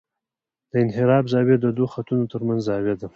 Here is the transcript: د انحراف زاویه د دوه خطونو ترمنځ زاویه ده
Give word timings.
د 0.71 0.71
انحراف 0.83 1.25
زاویه 1.33 1.57
د 1.61 1.65
دوه 1.77 1.87
خطونو 1.93 2.23
ترمنځ 2.33 2.59
زاویه 2.67 2.95
ده 3.01 3.07